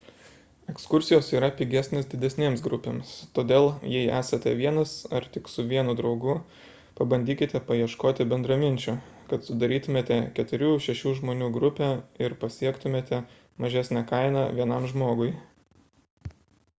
[0.71, 6.35] ekskursijos yra pigesnės didesnėms grupėms todėl jei esate vienas ar tik su vienu draugu
[7.01, 8.97] pabandykite paieškoti bendraminčių
[9.35, 11.91] kad sudarytumėte 4–6 žmonių grupę
[12.27, 13.21] ir pasiektumėte
[13.67, 15.31] mažesnę kainą vienam žmogui